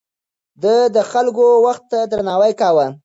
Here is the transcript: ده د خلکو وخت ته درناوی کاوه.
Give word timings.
ده 0.63 0.75
د 0.95 0.97
خلکو 1.11 1.45
وخت 1.65 1.83
ته 1.91 1.99
درناوی 2.11 2.53
کاوه. 2.61 2.87